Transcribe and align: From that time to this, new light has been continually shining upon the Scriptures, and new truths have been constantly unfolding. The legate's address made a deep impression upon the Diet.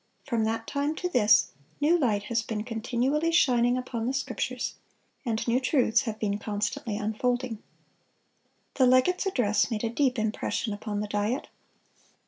From 0.25 0.45
that 0.45 0.65
time 0.65 0.95
to 0.95 1.07
this, 1.09 1.51
new 1.79 1.95
light 1.95 2.23
has 2.23 2.41
been 2.41 2.63
continually 2.63 3.31
shining 3.31 3.77
upon 3.77 4.07
the 4.07 4.13
Scriptures, 4.15 4.73
and 5.27 5.47
new 5.47 5.59
truths 5.59 6.01
have 6.09 6.17
been 6.17 6.39
constantly 6.39 6.97
unfolding. 6.97 7.61
The 8.77 8.87
legate's 8.87 9.27
address 9.27 9.69
made 9.69 9.83
a 9.83 9.91
deep 9.91 10.17
impression 10.17 10.73
upon 10.73 11.01
the 11.01 11.07
Diet. 11.07 11.49